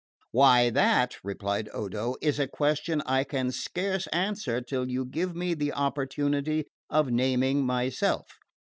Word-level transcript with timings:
"Why, 0.31 0.71
that," 0.71 1.17
replied 1.23 1.69
Odo, 1.75 2.15
"is 2.23 2.39
a 2.39 2.47
question 2.47 3.03
I 3.05 3.23
can 3.23 3.51
scarce 3.51 4.07
answer 4.07 4.59
till 4.59 4.89
you 4.89 5.05
give 5.05 5.35
me 5.35 5.53
the 5.53 5.73
opportunity 5.73 6.65
of 6.89 7.11
naming 7.11 7.63
myself. 7.67 8.25